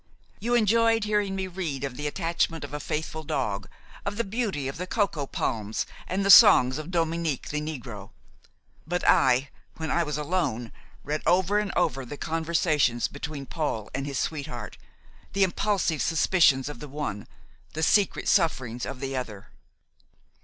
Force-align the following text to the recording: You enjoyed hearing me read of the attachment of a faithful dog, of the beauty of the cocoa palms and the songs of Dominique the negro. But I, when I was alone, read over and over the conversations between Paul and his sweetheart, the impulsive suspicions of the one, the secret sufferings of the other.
You 0.39 0.55
enjoyed 0.55 1.03
hearing 1.03 1.35
me 1.35 1.45
read 1.45 1.83
of 1.83 1.95
the 1.95 2.07
attachment 2.07 2.63
of 2.63 2.73
a 2.73 2.79
faithful 2.79 3.21
dog, 3.23 3.69
of 4.03 4.17
the 4.17 4.23
beauty 4.23 4.67
of 4.67 4.77
the 4.77 4.87
cocoa 4.87 5.27
palms 5.27 5.85
and 6.07 6.25
the 6.25 6.31
songs 6.31 6.79
of 6.79 6.89
Dominique 6.89 7.49
the 7.49 7.61
negro. 7.61 8.09
But 8.87 9.07
I, 9.07 9.49
when 9.77 9.91
I 9.91 10.01
was 10.03 10.17
alone, 10.17 10.71
read 11.03 11.21
over 11.27 11.59
and 11.59 11.71
over 11.75 12.03
the 12.03 12.17
conversations 12.17 13.07
between 13.07 13.45
Paul 13.45 13.91
and 13.93 14.07
his 14.07 14.17
sweetheart, 14.17 14.75
the 15.33 15.43
impulsive 15.43 16.01
suspicions 16.01 16.67
of 16.67 16.79
the 16.79 16.89
one, 16.89 17.27
the 17.73 17.83
secret 17.83 18.27
sufferings 18.27 18.87
of 18.87 19.01
the 19.01 19.15
other. 19.15 19.51